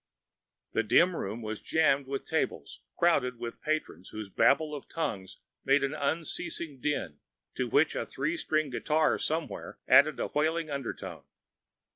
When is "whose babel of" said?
4.09-4.87